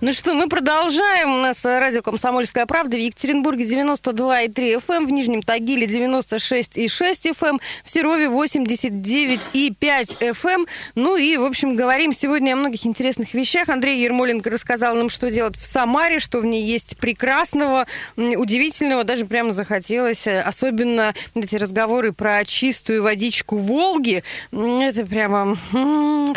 [0.00, 1.40] Ну что, мы продолжаем.
[1.40, 7.48] У нас радио «Комсомольская правда» в Екатеринбурге 92,3 FM, эм, в Нижнем Тагиле 96,6 FM,
[7.48, 10.60] эм, в Серове 89,5 FM.
[10.60, 10.66] Эм.
[10.94, 13.68] Ну и, в общем, говорим сегодня о многих интересных вещах.
[13.68, 19.26] Андрей Ермоленко рассказал нам, что делать в Самаре, что в ней есть прекрасного, удивительного, даже
[19.26, 20.28] прямо захотелось.
[20.28, 24.22] Особенно эти разговоры про чистую водичку Волги.
[24.52, 25.56] Это прямо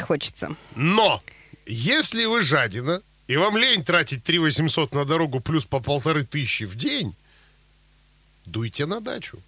[0.01, 0.55] хочется.
[0.75, 1.19] Но!
[1.67, 6.63] Если вы жадина, и вам лень тратить 3 800 на дорогу плюс по полторы тысячи
[6.63, 7.15] в день,
[8.45, 9.39] дуйте на дачу.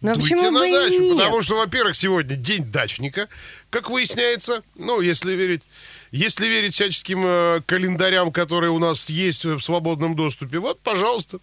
[0.00, 1.16] Но дуйте почему на бы дачу, нет?
[1.16, 3.28] потому что, во-первых, сегодня день дачника,
[3.70, 5.62] как выясняется, ну, если верить,
[6.10, 11.38] если верить всяческим э, календарям, которые у нас есть в свободном доступе, вот, пожалуйста,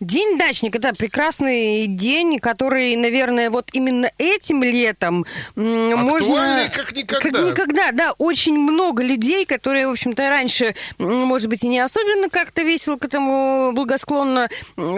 [0.00, 5.24] День дачника, да, прекрасный день, который, наверное, вот именно этим летом
[5.56, 6.70] м, можно...
[6.74, 7.30] как никогда.
[7.30, 8.12] Как никогда, да.
[8.18, 13.04] Очень много людей, которые, в общем-то, раньше, может быть, и не особенно как-то весело к
[13.04, 14.48] этому благосклонно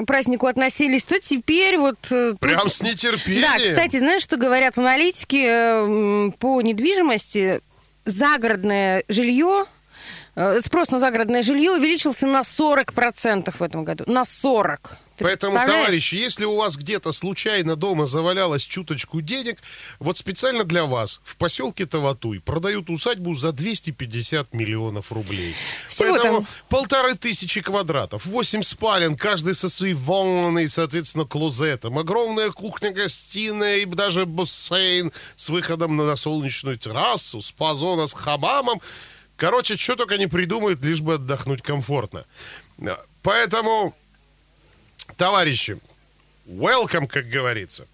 [0.07, 1.99] празднику относились, то теперь вот...
[2.11, 3.43] э, прям с нетерпением.
[3.43, 7.61] Да, кстати, знаешь, что говорят аналитики э, по недвижимости?
[8.07, 9.65] Загородное жилье
[10.35, 14.05] Спрос на загородное жилье увеличился на 40% в этом году.
[14.07, 14.79] На 40%.
[15.17, 19.63] Ты Поэтому, товарищи, если у вас где-то случайно дома завалялось чуточку денег,
[20.01, 25.55] вот специально для вас в поселке Таватуй продают усадьбу за 250 миллионов рублей.
[25.89, 26.47] Всего Поэтому там.
[26.69, 34.27] полторы тысячи квадратов, 8 спален, каждый со своей ванной, соответственно, клозетом, огромная кухня-гостиная и даже
[34.27, 38.81] бассейн с выходом на солнечную террасу, спа-зона с хамамом.
[39.37, 42.25] Короче, что только не придумают, лишь бы отдохнуть комфортно.
[43.23, 43.95] Поэтому
[45.17, 45.79] товарищи,
[46.47, 47.87] welcome, как говорится.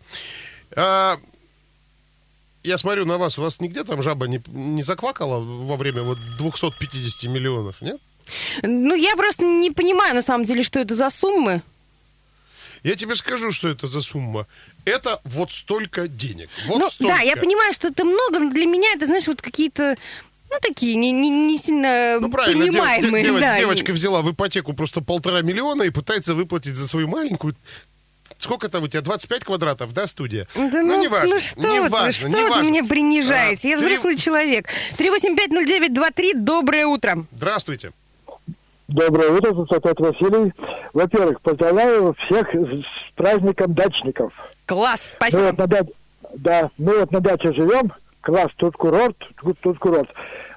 [0.77, 1.19] А,
[2.63, 6.19] я смотрю на вас, у вас нигде там жаба не, не заквакала во время вот
[6.39, 8.01] 250 миллионов, нет?
[8.63, 11.63] Ну, я просто не понимаю, на самом деле, что это за суммы.
[12.83, 14.47] Я тебе скажу, что это за сумма.
[14.85, 16.49] Это вот столько денег.
[16.67, 17.15] Вот ну, столько.
[17.15, 19.97] да, я понимаю, что это много, но для меня это, знаешь, вот какие-то,
[20.51, 23.25] ну, такие, не, не, не сильно Ну правильно, дев- понимаемые.
[23.25, 23.59] дев- да.
[23.59, 27.55] девочка взяла в ипотеку просто полтора миллиона и пытается выплатить за свою маленькую...
[28.39, 29.03] Сколько там у тебя?
[29.03, 30.47] 25 квадратов, да, студия?
[30.55, 32.69] Да ну, не важно, ну что не вы, важно, что не вы важно.
[32.69, 33.69] меня принижаете?
[33.69, 34.67] А, я взрослый человек.
[34.97, 37.25] 3850923, доброе утро.
[37.33, 37.93] Здравствуйте.
[38.89, 40.53] Доброе утро, опять Василий.
[40.95, 44.33] Во-первых, поздравляю всех с праздником дачников.
[44.67, 45.41] Класс, Мы спасибо.
[45.43, 45.87] вот на, да-
[46.35, 49.17] да, мы вот на даче живем, класс, тут курорт,
[49.63, 50.09] тут, курорт.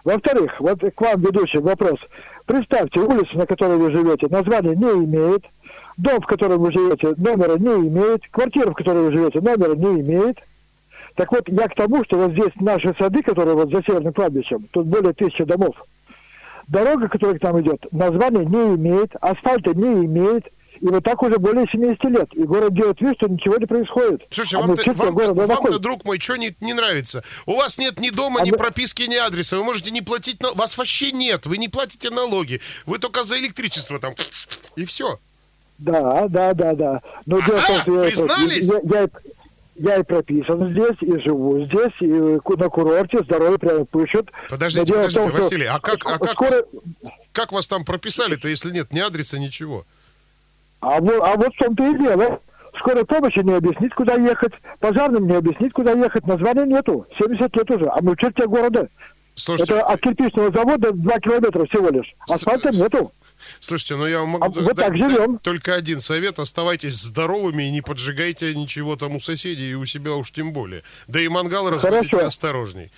[0.03, 2.00] Во-вторых, вот к вам, ведущий, вопрос.
[2.46, 5.46] Представьте, улица, на которой вы живете, название не имеет,
[5.97, 10.02] дом, в котором вы живете, номера не имеет, квартира, в которой вы живете, номера не
[10.02, 10.38] имеет.
[11.16, 14.66] Так вот, я к тому, что вот здесь наши сады, которые вот за северным кладбищем,
[14.72, 15.75] тут более тысячи домов.
[16.68, 20.46] Дорога, которая к нам идет, названия не имеет, асфальта не имеет.
[20.83, 22.27] И вот так уже более 70 лет.
[22.33, 24.21] И город делает вид, что ничего не происходит.
[24.29, 24.83] Слушайте, а вам-то,
[25.13, 25.79] города вам-то, находимся.
[25.79, 27.23] друг мой, что не, не нравится?
[27.45, 29.57] У вас нет ни дома, А ни мы- прописки, ни адреса.
[29.57, 30.41] Вы можете не платить...
[30.41, 31.45] на- Вас вообще нет.
[31.45, 32.59] Вы не платите налоги.
[32.85, 34.13] Вы только за электричество там.
[34.75, 35.17] И все.
[35.77, 37.01] Да, да, да, да.
[37.25, 38.63] Но дело в том, что я, признались?
[38.69, 39.09] я, я, и-
[39.75, 44.29] я и прописан здесь, и живу здесь, и на курорте, здоровье прямо пышет.
[44.49, 46.66] Подождите, дело подождите, том, Василий, а как- а как скоро-
[47.31, 49.85] Как вас там прописали-то, если нет ни адреса, ничего?
[50.83, 52.39] А вот, а вот в том-то и дело.
[52.79, 54.53] Скорой помощи не объяснить, куда ехать.
[54.79, 56.25] Пожарным не объяснить, куда ехать.
[56.27, 57.05] Названия нету.
[57.17, 57.85] 70 лет уже.
[57.85, 58.89] А мы в черте города.
[59.35, 62.13] Слушайте, Это от кирпичного завода 2 километра всего лишь.
[62.29, 63.11] Асфальта нету.
[63.59, 65.39] слушайте, ну я вам могу А вот так живем.
[65.39, 66.39] только один совет.
[66.39, 70.83] Оставайтесь здоровыми и не поджигайте ничего там у соседей и у себя уж тем более.
[71.07, 72.91] Да и мангал разводите осторожней.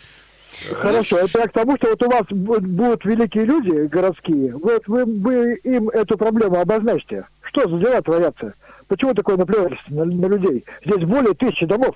[0.73, 4.87] Хорошо, это я к тому, что вот у вас бу- будут великие люди городские, вот
[4.87, 7.25] вы, вы им эту проблему обозначьте.
[7.43, 8.53] Что за дела творятся?
[8.87, 10.63] Почему такое наплевательство на, на людей?
[10.85, 11.95] Здесь более тысячи домов.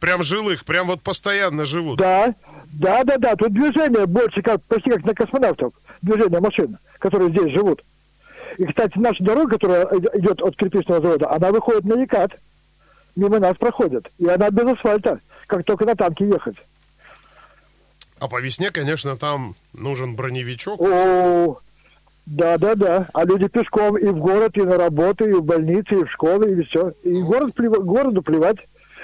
[0.00, 1.98] Прям жилых, прям вот постоянно живут.
[1.98, 2.34] Да,
[2.72, 3.34] да, да, да.
[3.36, 5.72] Тут движение больше, как почти как на космонавтов.
[6.02, 7.82] Движение машин, которые здесь живут.
[8.58, 12.32] И, кстати, наша дорога, которая ид- идет от кирпичного завода, она выходит на Екат.
[13.16, 14.10] Мимо нас проходит.
[14.18, 16.56] И она без асфальта, как только на танке ехать.
[18.18, 20.80] А по весне, конечно, там нужен броневичок.
[20.80, 21.58] О,
[22.24, 23.08] да, да, да.
[23.12, 26.52] А люди пешком и в город, и на работу, и в больницы, и в школы,
[26.52, 26.92] и все.
[27.02, 28.58] И город плев- городу плевать.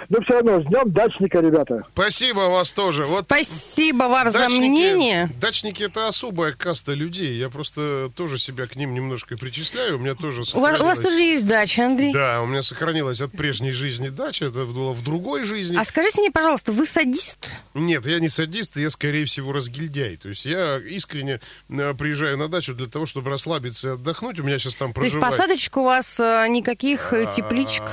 [0.09, 1.83] Но все равно с днем дачника, ребята.
[1.93, 3.05] Спасибо вас тоже.
[3.05, 5.31] Вот Спасибо вам за мнение.
[5.41, 7.37] Дачники это особая каста людей.
[7.37, 9.97] Я просто тоже себя к ним немножко причисляю.
[9.97, 12.13] У меня тоже У вас, у вас тоже есть дача, Андрей?
[12.13, 14.47] Да, у меня сохранилась от прежней жизни дача.
[14.47, 15.77] Это было в другой жизни.
[15.77, 17.51] А скажите мне, пожалуйста, вы садист?
[17.75, 20.17] Нет, я не садист, я, скорее всего, разгильдяй.
[20.17, 24.39] То есть я искренне э, приезжаю на дачу для того, чтобы расслабиться и отдохнуть.
[24.41, 25.37] У меня сейчас там То есть проживает...
[25.37, 27.85] посадочек у вас э, никаких э, тепличек?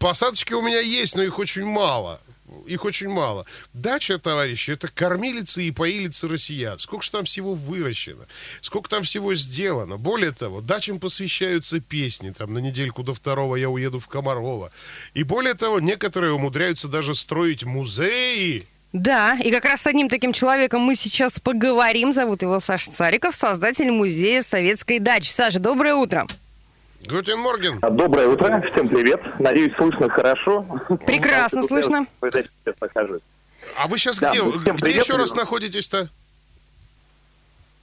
[0.00, 2.22] Посадочки у меня есть, но их очень мало.
[2.66, 3.44] Их очень мало.
[3.74, 6.78] Дача, товарищи, это кормилица и поилица россиян.
[6.78, 8.24] Сколько же там всего выращено,
[8.62, 9.98] сколько там всего сделано.
[9.98, 12.30] Более того, дачам посвящаются песни.
[12.30, 14.72] Там на недельку до второго я уеду в Комарова.
[15.12, 18.66] И более того, некоторые умудряются даже строить музеи.
[18.94, 22.14] Да, и как раз с одним таким человеком мы сейчас поговорим.
[22.14, 25.30] Зовут его Саша Цариков, создатель музея советской дачи.
[25.30, 26.26] Саша, доброе утро.
[27.08, 27.78] Guten Morgen.
[27.80, 29.20] Доброе утро, всем привет.
[29.38, 30.66] Надеюсь, слышно хорошо.
[31.06, 32.06] Прекрасно слышно.
[33.76, 34.40] А вы сейчас Да, где?
[34.42, 36.10] Где привет, еще раз находитесь-то?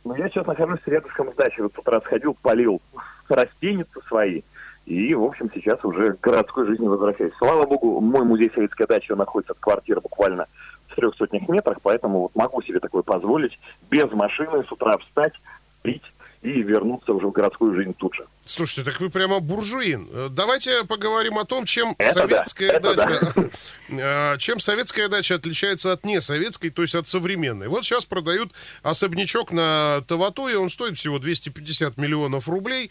[0.03, 1.63] Ну, я сейчас нахожусь рядышком с дачей.
[1.63, 2.79] Вот тут раз ходил, полил
[3.27, 4.41] растеницы свои.
[4.85, 7.33] И, в общем, сейчас уже к городской жизни возвращаюсь.
[7.37, 10.45] Слава богу, мой музей советской дачи находится от квартиры буквально
[10.87, 13.59] в трех сотнях метрах, поэтому вот могу себе такое позволить
[13.89, 15.33] без машины с утра встать,
[15.81, 16.03] пить
[16.47, 18.25] и вернуться уже в городскую жизнь тут же.
[18.45, 20.07] Слушайте, так вы прямо буржуин.
[20.11, 23.49] Э, Давайте поговорим о том, чем Это да, советская это дача,
[23.89, 27.67] э, чем советская дача отличается от несоветской, то есть от современной.
[27.67, 28.51] Вот сейчас продают
[28.83, 32.89] особнячок на Таватое, он стоит всего 250 миллионов рублей.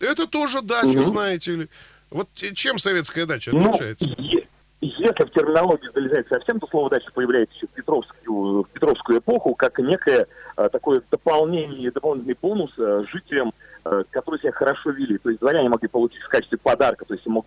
[0.00, 1.68] Это тоже дача, знаете ли.
[2.10, 4.06] Вот э, чем советская дача Ну, отличается?
[4.18, 4.46] е-
[4.80, 9.54] если в терминологию залезать совсем, то слово «дача» появляется еще в Петровскую, в Петровскую эпоху
[9.54, 10.26] как некое
[10.56, 13.52] э, такое дополнение, дополнительный бонус э, жителям,
[13.84, 15.16] э, которые себя хорошо вели.
[15.18, 17.46] То есть дворяне могли получить в качестве подарка, то есть мог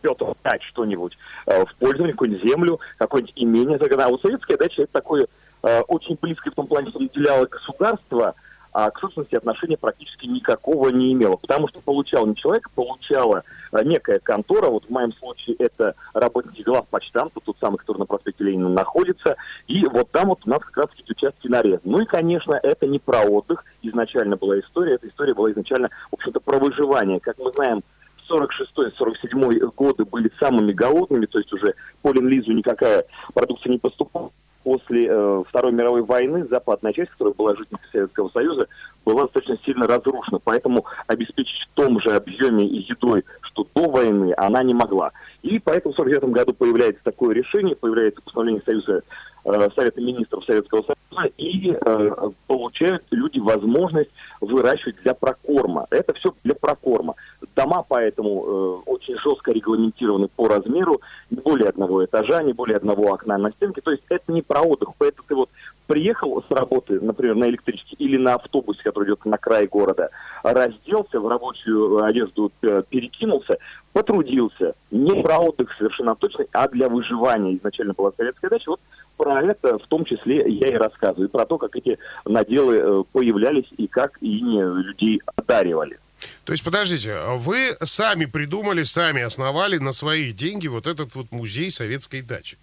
[0.00, 1.16] Петр дать что-нибудь
[1.46, 3.78] э, в пользование, какую-нибудь землю, какое-нибудь имение.
[3.78, 5.26] А вот советская дача это такое
[5.62, 8.34] э, очень близкое в том плане, что наделяло государство,
[8.72, 11.36] а к собственности отношения практически никакого не имело.
[11.36, 16.62] Потому что получал не человек, получала э, некая контора, вот в моем случае это работники
[16.62, 19.36] главпочтамта, тот самый, который на проспекте Ленина находится,
[19.66, 21.80] и вот там вот у нас как раз эти участки нарезаны.
[21.84, 26.14] Ну и, конечно, это не про отдых, изначально была история, эта история была изначально, в
[26.14, 27.20] общем-то, про выживание.
[27.20, 27.82] Как мы знаем,
[28.28, 33.04] 46-47 годы были самыми голодными, то есть уже по Ленд-Лизу никакая
[33.34, 34.30] продукция не поступала.
[34.64, 38.68] После э, Второй мировой войны западная часть, которая была жительницей Советского Союза,
[39.04, 40.38] была достаточно сильно разрушена.
[40.42, 45.10] Поэтому обеспечить в том же объеме и едой, что до войны, она не могла.
[45.42, 49.02] И поэтому в 1949 году появляется такое решение, появляется постановление Союза
[49.44, 52.10] Совета министров Советского Союза, и э,
[52.46, 54.10] получают люди возможность
[54.40, 55.86] выращивать для прокорма.
[55.90, 57.14] Это все для прокорма.
[57.56, 61.00] Дома поэтому э, очень жестко регламентированы по размеру,
[61.30, 63.80] не более одного этажа, не более одного окна на стенке.
[63.80, 64.90] То есть это не про отдых.
[64.98, 65.50] Поэтому ты вот
[65.86, 70.10] приехал с работы, например, на электричке или на автобусе, который идет на край города,
[70.42, 73.58] разделся, в рабочую одежду э, перекинулся,
[73.92, 74.74] потрудился.
[74.90, 77.56] Не про отдых совершенно точно, а для выживания.
[77.56, 78.70] Изначально была советская дача.
[78.70, 78.80] Вот
[79.16, 81.28] про это в том числе я и рассказываю.
[81.28, 85.98] Про то, как эти наделы э, появлялись и как ими людей одаривали.
[86.44, 91.70] То есть, подождите, вы сами придумали, сами основали на свои деньги вот этот вот музей
[91.70, 92.58] советской дачи.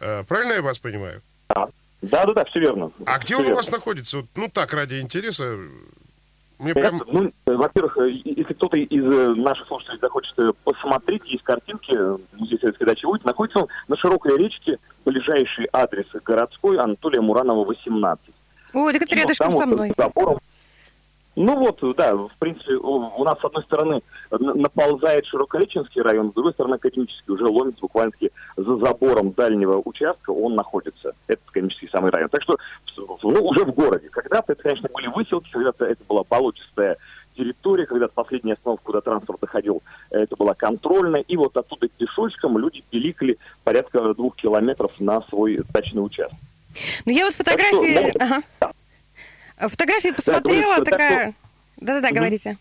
[0.00, 1.20] Э, Правильно я вас понимаю?
[1.48, 1.68] Да,
[2.10, 2.90] да, да, все верно.
[3.06, 3.56] А где Всё он у верно.
[3.56, 4.16] вас находится?
[4.18, 5.56] Вот, Ну так, ради интереса.
[6.58, 7.02] Мне Это, прям...
[7.08, 11.92] ну, э, во-первых, э, если кто-то из э, наших слушателей захочет э, посмотреть, есть картинки
[11.92, 17.64] э, музея советской дачи будет, находится он на широкой речке, ближайший адрес городской Анатолия Муранова,
[17.64, 18.24] 18.
[18.74, 19.92] Ой, так это вот рядышком там со вот мной.
[19.96, 20.38] забором.
[21.36, 26.52] Ну вот, да, в принципе, у нас, с одной стороны, наползает Широкореченский район, с другой
[26.52, 28.12] стороны, Академический уже ломится буквально
[28.56, 31.12] за забором дальнего участка, он находится.
[31.26, 32.28] Это Академический самый район.
[32.28, 32.56] Так что,
[32.96, 34.08] ну, уже в городе.
[34.10, 36.96] Когда-то это, конечно, были выселки, когда-то это была болотистая
[37.36, 42.84] территория, когда-то последняя остановка, куда транспорт доходил, это была контрольная, и вот оттуда пешочком люди
[42.90, 46.38] пиликали порядка двух километров на свой дачный участок.
[47.04, 48.12] Ну, я вот что, фотографии...
[48.14, 48.42] ну, Ага.
[48.60, 48.72] да.
[49.58, 51.34] Фотографии посмотрела, говорю, что такая...
[51.76, 52.16] Да-да-да, Мгм.
[52.16, 52.56] говорите.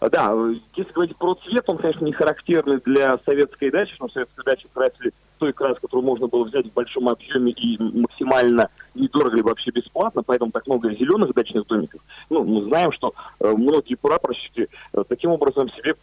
[0.00, 4.08] А, Да, э, если говорить про цвет, он, конечно, не характерный для советской дачи, но
[4.08, 9.36] советская дача красили той краской, которую можно было взять в большом объеме и максимально недорого,
[9.36, 12.00] либо вообще бесплатно, поэтому так много зеленых дачных домиков.
[12.28, 15.94] Ну, мы знаем, что э, многие прапорщики э, таким образом себе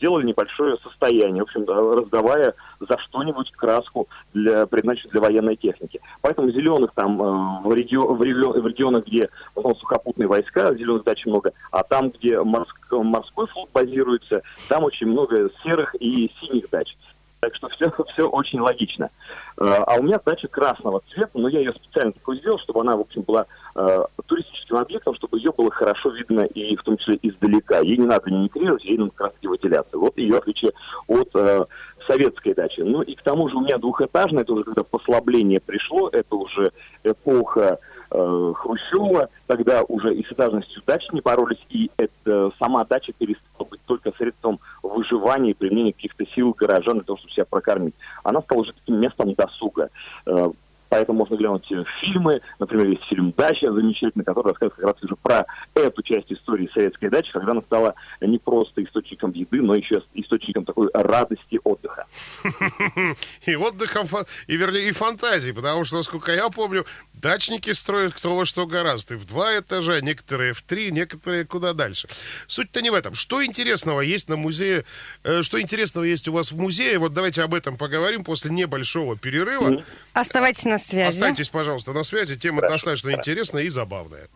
[0.00, 6.00] делали небольшое состояние, в общем, раздавая за что-нибудь краску для, предназначенную для военной техники.
[6.22, 11.04] Поэтому зеленых там э, в, регио- в, в регионах, где в основном сухопутные войска, зеленых
[11.04, 16.70] дач много, а там, где морск- морской флот базируется, там очень много серых и синих
[16.70, 16.96] дач.
[17.40, 19.10] Так что все, все очень логично.
[19.58, 22.96] Э, а у меня дача красного цвета, но я ее специально такой сделал, чтобы она,
[22.96, 27.18] в общем, была э, туристическим объектом, чтобы ее было хорошо видно и в том числе
[27.22, 27.78] издалека.
[27.80, 29.98] Ей не надо мимикрировать, ей надо краски выделяться.
[29.98, 30.72] Вот ее отличие
[31.06, 31.64] от э,
[32.06, 32.80] советской дачи.
[32.80, 36.72] Ну и к тому же у меня двухэтажная, это уже когда послабление пришло, это уже
[37.04, 37.78] эпоха
[38.10, 43.66] э, Хрущева, тогда уже и с этажностью дач не боролись, и это, сама дача перестала
[43.68, 47.94] быть только средством выживания и применения каких-то сил горожан для того, чтобы себя прокормить.
[48.24, 49.90] Она стала уже таким местом досуга.
[50.26, 50.50] Э,
[50.88, 52.40] Поэтому можно глянуть фильмы.
[52.58, 57.10] Например, есть фильм «Дача» замечательный, который рассказывает как раз уже про эту часть истории советской
[57.10, 62.06] дачи, когда она стала не просто источником еды, но еще источником такой радости отдыха.
[63.46, 64.04] И отдыха,
[64.46, 66.84] и вернее, и фантазии, потому что, насколько я помню,
[67.20, 69.14] дачники строят кто во что гораздо.
[69.14, 72.08] И в два этажа, некоторые в три, некоторые куда дальше.
[72.46, 73.14] Суть-то не в этом.
[73.14, 74.84] Что интересного есть на музее,
[75.24, 76.98] э, что интересного есть у вас в музее?
[76.98, 79.82] Вот давайте об этом поговорим после небольшого перерыва.
[80.12, 81.08] Оставайтесь на связи.
[81.08, 82.36] Останьтесь, пожалуйста, на связи.
[82.36, 82.74] Тема Хорошо.
[82.74, 83.30] достаточно Хорошо.
[83.30, 84.28] интересная и забавная.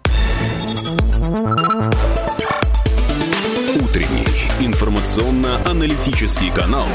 [3.74, 4.26] Утренний
[4.60, 6.88] информационно-аналитический канал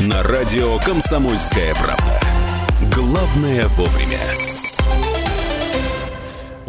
[0.00, 2.20] на радио «Комсомольская правда».
[2.94, 4.59] Главное вовремя.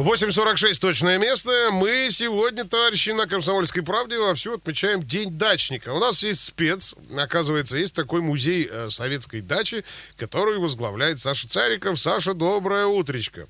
[0.01, 1.69] 8.46 точное место.
[1.71, 5.93] Мы сегодня, товарищи, на «Комсомольской правде» вовсю отмечаем День дачника.
[5.93, 6.95] У нас есть спец.
[7.15, 9.83] Оказывается, есть такой музей э, советской дачи,
[10.17, 11.99] который возглавляет Саша Цариков.
[11.99, 13.45] Саша, доброе утречко.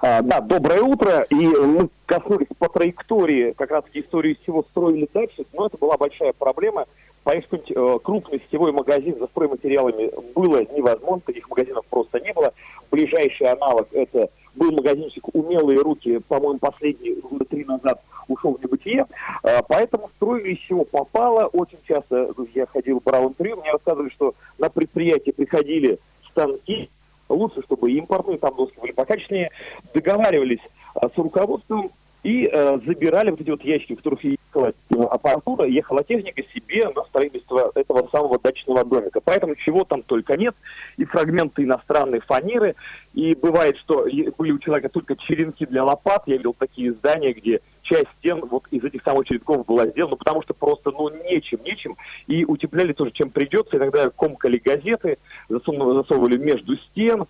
[0.00, 1.26] А, да, доброе утро.
[1.28, 6.32] И мы коснулись по траектории как раз истории всего строили дачи, но это была большая
[6.32, 6.86] проблема.
[7.28, 12.54] Поискать э, крупный сетевой магазин за стройматериалами было невозможно, таких магазинов просто не было.
[12.90, 19.04] Ближайший аналог это был магазинчик «Умелые руки», по-моему, последний года три назад ушел в небытие.
[19.42, 21.48] А, поэтому строили из чего попало.
[21.48, 25.98] Очень часто я ходил, брал интервью, мне рассказывали, что на предприятие приходили
[26.30, 26.88] станки,
[27.28, 29.50] лучше, чтобы импортные там доски были покачественнее,
[29.92, 30.62] договаривались
[30.94, 31.90] а, с руководством
[32.22, 34.24] и э, забирали вот эти вот ящики, в которых
[34.58, 39.20] ехала аппаратура, ехала техника себе на строительство этого самого дачного домика.
[39.20, 40.54] Поэтому чего там только нет,
[40.96, 42.74] и фрагменты иностранной фанеры,
[43.14, 47.60] и бывает, что были у человека только черенки для лопат, я видел такие здания, где
[47.82, 51.96] часть стен вот из этих самых черенков была сделана, потому что просто, ну, нечем, нечем,
[52.26, 55.16] и утепляли тоже, чем придется, иногда комкали газеты,
[55.48, 57.24] засовывали между стен,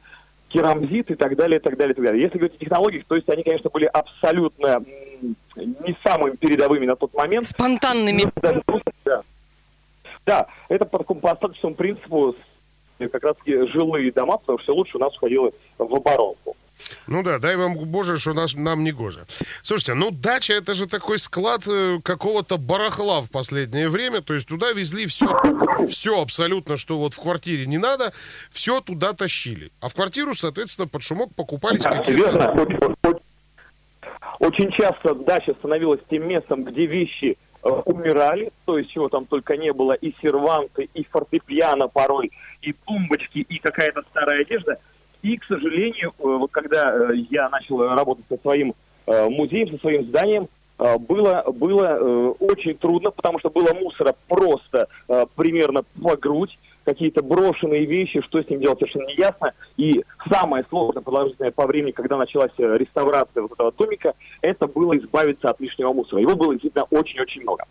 [0.49, 2.23] керамзит и так далее, и так далее, и так далее.
[2.23, 4.83] Если говорить о технологиях, то есть они, конечно, были абсолютно
[5.57, 7.47] не самыми передовыми на тот момент.
[7.49, 8.31] Спонтанными.
[8.37, 8.63] Даже,
[9.05, 9.23] да.
[10.27, 12.35] да, это по такому по остаточному принципу
[12.99, 16.57] как раз таки жилые дома, потому что все лучше у нас уходило в оборонку.
[17.07, 19.27] Ну да, дай вам Боже, что нас, нам не гоже.
[19.63, 24.21] Слушайте, ну дача это же такой склад э, какого-то барахла в последнее время.
[24.21, 25.27] То есть туда везли все,
[25.89, 28.13] все абсолютно, что вот в квартире не надо,
[28.53, 29.71] все туда тащили.
[29.81, 32.51] А в квартиру, соответственно, под шумок покупались да, какие-то...
[33.03, 33.21] Очень,
[34.39, 39.57] очень часто дача становилась тем местом, где вещи э, умирали, то есть чего там только
[39.57, 42.31] не было, и серванты, и фортепиано порой,
[42.63, 44.79] и тумбочки, и какая-то старая одежда–
[45.21, 48.75] и, к сожалению, э, вот когда э, я начал работать со своим
[49.07, 54.89] музеем, со своим зданием, было, было очень трудно, потому что было мусора просто
[55.35, 59.53] примерно по грудь, какие-то брошенные вещи, что с ним делать совершенно не ясно.
[59.77, 65.51] И самое сложное, продолжительное по времени, когда началась реставрация вот этого домика, это было избавиться
[65.51, 66.23] от лишнего мусора.
[66.23, 67.65] Его было действительно очень-очень много.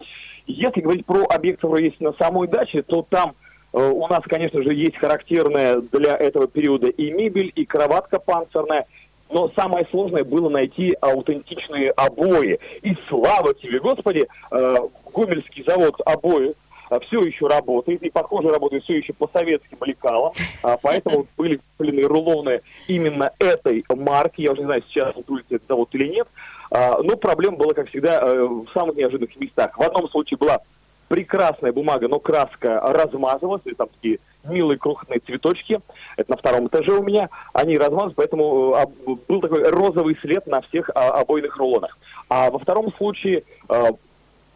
[0.45, 3.33] Если говорить про объект, который есть на самой даче, то там
[3.73, 8.85] Э, у нас, конечно же, есть характерная для этого периода и мебель, и кроватка панцирная.
[9.29, 12.59] Но самое сложное было найти аутентичные обои.
[12.81, 14.75] И слава тебе, Господи, э,
[15.13, 16.53] Гомельский завод обои
[16.89, 20.31] э, все еще работает, и, похоже, работает все еще по советским лекалам,
[20.63, 25.67] а, поэтому были куплены рулоны именно этой марки, я уже не знаю, сейчас трудится этот
[25.67, 26.27] завод или нет,
[26.71, 29.77] а, но проблема была, как всегда, в самых неожиданных местах.
[29.77, 30.61] В одном случае была
[31.07, 35.79] прекрасная бумага, но краска размазывалась, и там такие милые крохотные цветочки,
[36.15, 40.61] это на втором этаже у меня, они размазывались, поэтому э, был такой розовый след на
[40.61, 41.97] всех а, обойных рулонах.
[42.29, 43.85] А во втором случае э,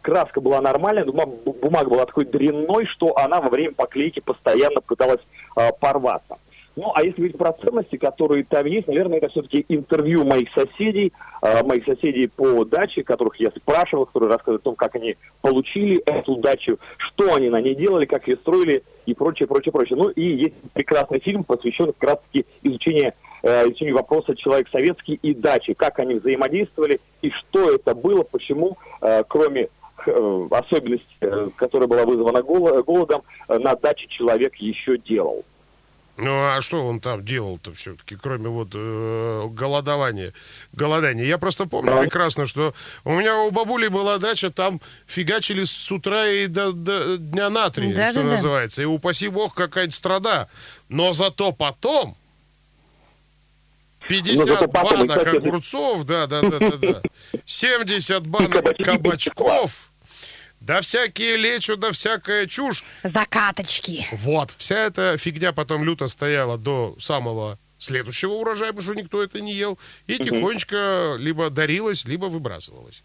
[0.00, 5.20] краска была нормальная, но бумага была такой дрянной, что она во время поклейки постоянно пыталась
[5.80, 6.38] порваться.
[6.74, 11.12] Ну, а если говорить про ценности, которые там есть, наверное, это все-таки интервью моих соседей,
[11.42, 15.98] э, моих соседей по даче, которых я спрашивал, которые рассказывают о том, как они получили
[15.98, 19.98] эту дачу, что они на ней делали, как ее строили и прочее, прочее, прочее.
[19.98, 23.12] Ну, и есть прекрасный фильм, посвященный как раз-таки изучению,
[23.42, 28.78] э, изучению вопроса «Человек советский» и дачи, как они взаимодействовали и что это было, почему,
[29.02, 29.68] э, кроме
[30.06, 35.44] э, особенность, э, которая была вызвана голодом, на даче человек еще делал.
[36.18, 40.34] Ну, а что он там делал-то все-таки, кроме вот э, голодования,
[40.72, 41.24] голодания?
[41.24, 42.02] Я просто помню да.
[42.02, 47.16] прекрасно, что у меня у бабули была дача, там фигачили с утра и до, до
[47.16, 48.76] дня на три, да, что да, называется.
[48.76, 48.82] Да.
[48.82, 50.48] И упаси бог, какая-нибудь страда.
[50.90, 52.14] Но зато потом
[54.08, 57.02] 50 ну, банок огурцов, да, да, да, да, да.
[57.46, 59.91] 70 банок кабачков
[60.66, 62.84] да всякие лечу, да всякая чушь.
[63.02, 64.06] Закаточки.
[64.12, 69.40] Вот, вся эта фигня потом люто стояла до самого следующего урожая, потому что никто это
[69.40, 69.76] не ел.
[70.06, 73.02] И тихонечко либо дарилась, либо выбрасывалась.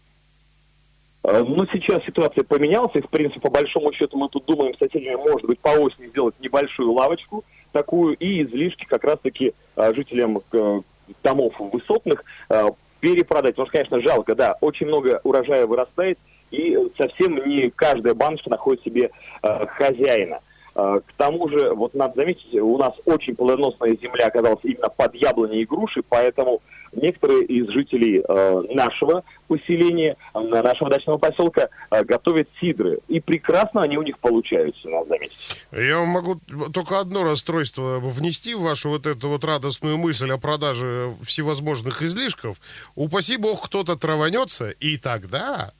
[1.24, 4.78] А, ну, сейчас ситуация поменялась, и, в принципе, по большому счету, мы тут думаем с
[4.78, 10.40] соседями, может быть, по осени сделать небольшую лавочку такую, и излишки как раз-таки а, жителям
[10.52, 10.80] э,
[11.22, 12.68] домов высотных а,
[13.00, 13.56] перепродать.
[13.56, 16.18] Потому что, конечно, жалко, да, очень много урожая вырастает,
[16.50, 19.10] и совсем не каждая баночка находит себе
[19.42, 20.40] э, хозяина.
[20.74, 25.14] Э, к тому же, вот надо заметить, у нас очень плодоносная земля оказалась именно под
[25.14, 26.60] яблони и груши, поэтому
[26.92, 32.98] некоторые из жителей э, нашего поселения, э, нашего дачного поселка э, готовят сидры.
[33.08, 35.36] И прекрасно они у них получаются, надо заметить.
[35.72, 36.40] Я могу
[36.72, 42.56] только одно расстройство внести в вашу вот эту вот радостную мысль о продаже всевозможных излишков.
[42.94, 45.72] Упаси бог, кто-то траванется, и тогда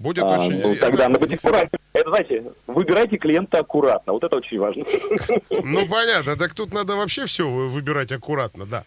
[0.00, 0.62] Будет а, очень...
[0.62, 1.20] Ну, тогда это...
[1.20, 1.78] надо аккуратно.
[1.92, 4.14] Это, знаете, выбирайте клиента аккуратно.
[4.14, 4.84] Вот это очень важно.
[5.62, 6.36] Ну, понятно.
[6.36, 8.84] Так тут надо вообще все выбирать аккуратно, да.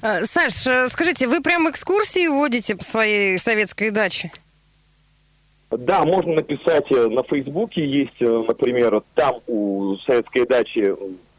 [0.00, 4.32] А, Саш, э, скажите, вы прям экскурсии водите по своей советской даче?
[5.70, 10.94] Да, можно написать э, на Фейсбуке, есть, э, например, там у советской дачи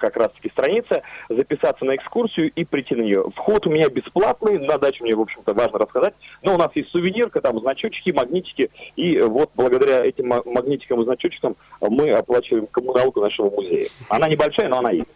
[0.05, 3.25] как раз-таки страница, записаться на экскурсию и прийти на нее.
[3.35, 6.89] Вход у меня бесплатный, на дачу мне, в общем-то, важно рассказать, но у нас есть
[6.89, 13.49] сувенирка, там значочки, магнитики, и вот благодаря этим магнитикам и значочкам мы оплачиваем коммуналку нашего
[13.49, 13.89] музея.
[14.09, 15.09] Она небольшая, но она есть.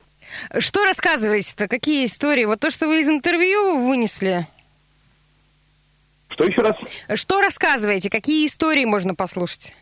[0.58, 1.68] Что рассказываете-то?
[1.68, 2.46] Какие истории?
[2.46, 4.48] Вот то, что вы из интервью вынесли,
[6.40, 6.76] что еще раз?
[7.16, 8.10] Что рассказываете?
[8.10, 9.76] Какие истории можно послушать?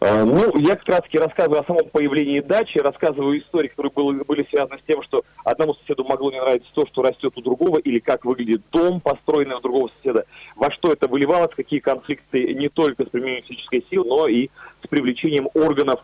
[0.00, 4.22] А, ну, я как раз таки рассказываю о самом появлении дачи, рассказываю истории, которые были,
[4.22, 7.78] были связаны с тем, что одному соседу могло не нравиться то, что растет у другого,
[7.78, 10.24] или как выглядит дом, построенный у другого соседа,
[10.56, 14.48] во что это выливалось, какие конфликты не только с применением физической силы, но и
[14.82, 16.00] с привлечением органов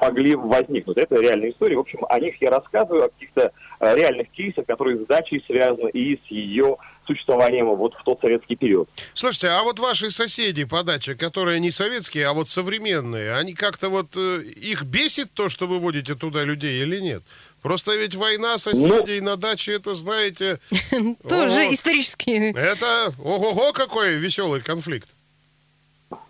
[0.00, 0.96] могли возникнуть.
[0.96, 1.74] Это реальные истории.
[1.74, 5.90] В общем, о них я рассказываю, о каких-то а, реальных кейсах, которые с дачей связаны
[5.90, 8.88] и с ее существованием вот в тот советский период.
[9.14, 13.88] Слушайте, а вот ваши соседи по даче, которые не советские, а вот современные, они как-то
[13.88, 17.22] вот, э, их бесит то, что вы водите туда людей или нет?
[17.62, 20.58] Просто ведь война соседей ну, на даче, это, знаете...
[21.28, 22.52] Тоже исторически.
[22.54, 25.08] Это, ого-го, какой веселый конфликт.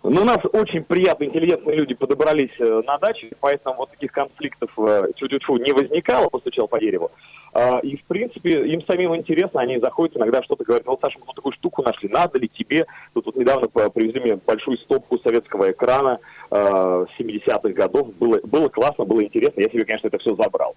[0.03, 4.71] Ну, у нас очень приятные, интеллигентные люди подобрались э, на даче, поэтому вот таких конфликтов
[4.77, 7.11] э, чуть-чуть не возникало, постучал по дереву.
[7.57, 11.17] А, и, в принципе, им самим интересно, они заходят иногда что-то говорят, ну, вот, Саша,
[11.19, 12.85] мы тут такую штуку нашли, надо ли тебе?
[13.13, 16.19] Тут вот недавно привезли мне большую стопку советского экрана
[16.51, 18.13] 70-х а, годов.
[18.17, 19.61] Было, было классно, было интересно.
[19.61, 20.75] Я себе, конечно, это все забрал.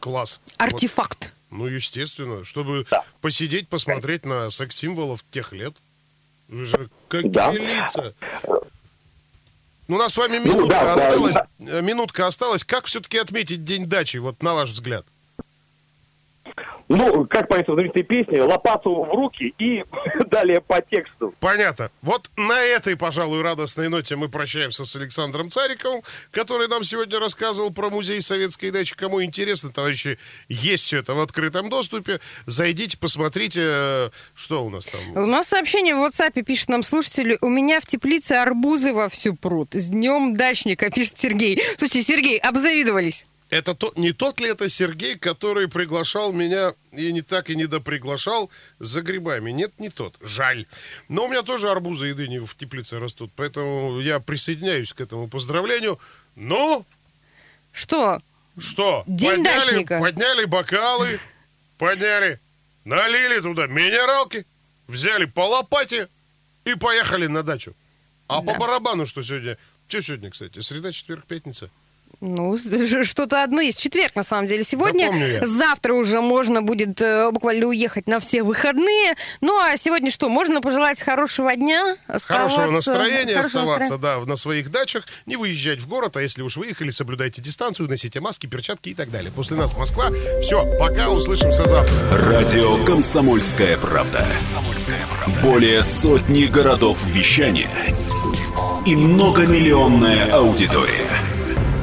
[0.00, 0.40] Класс.
[0.56, 1.32] Артефакт.
[1.50, 3.04] Вот, ну, естественно, чтобы да.
[3.20, 5.74] посидеть, посмотреть на секс-символов тех лет.
[6.48, 7.52] Вы же какие да.
[7.52, 8.14] лица.
[9.86, 11.34] Ну, у нас с вами минутка ну, да, осталась.
[11.60, 11.80] Да.
[11.82, 12.64] Минутка осталась.
[12.64, 15.06] Как все-таки отметить День дачи, вот на ваш взгляд?
[16.88, 19.84] Ну, как поется в знаменитой песне, лопату в руки и
[20.26, 21.34] далее по тексту.
[21.40, 21.90] Понятно.
[22.02, 27.72] Вот на этой, пожалуй, радостной ноте мы прощаемся с Александром Цариковым, который нам сегодня рассказывал
[27.72, 28.94] про музей советской дачи.
[28.94, 30.18] Кому интересно, товарищи,
[30.48, 32.20] есть все это в открытом доступе.
[32.46, 35.00] Зайдите, посмотрите, что у нас там.
[35.16, 39.34] У нас сообщение в WhatsApp пишет нам слушатели, у меня в теплице арбузы во всю
[39.34, 39.70] пруд.
[39.72, 41.60] С днем дачника, пишет Сергей.
[41.78, 43.26] Слушайте, Сергей, обзавидовались.
[43.48, 47.66] Это то, не тот ли это Сергей, который приглашал меня и не так и не
[47.66, 49.52] доприглашал за грибами?
[49.52, 50.16] Нет, не тот.
[50.20, 50.66] Жаль.
[51.08, 55.28] Но у меня тоже арбузы и дыни в теплице растут, поэтому я присоединяюсь к этому
[55.28, 56.00] поздравлению.
[56.34, 56.84] Ну?
[57.72, 58.20] Что?
[58.58, 59.04] Что?
[59.06, 59.98] День подняли, дачника.
[60.00, 61.20] подняли бокалы,
[61.78, 62.40] подняли,
[62.84, 64.44] налили туда минералки,
[64.88, 66.08] взяли по лопате
[66.64, 67.74] и поехали на дачу.
[68.26, 68.52] А да.
[68.52, 69.56] по барабану что сегодня?
[69.86, 70.60] Что сегодня, кстати?
[70.60, 71.70] Среда, четверг, пятница.
[72.20, 72.58] Ну,
[73.04, 73.80] что-то одно есть.
[73.80, 75.12] Четверг, на самом деле, сегодня.
[75.46, 79.14] Завтра уже можно будет э, буквально уехать на все выходные.
[79.40, 80.28] Ну, а сегодня что?
[80.28, 84.20] Можно пожелать хорошего дня, Хорошего настроения, хорошего оставаться, настроения.
[84.24, 88.20] да, на своих дачах, не выезжать в город, а если уж выехали, соблюдайте дистанцию, носите
[88.20, 89.30] маски, перчатки и так далее.
[89.30, 90.10] После нас Москва.
[90.42, 91.94] Все, пока, услышимся завтра.
[92.10, 94.26] Радио «Комсомольская правда».
[95.42, 97.70] Более сотни городов вещания–
[98.86, 101.25] и многомиллионная аудитория.